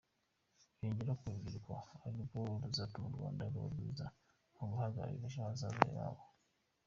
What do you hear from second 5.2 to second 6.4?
ejo hazaza habo.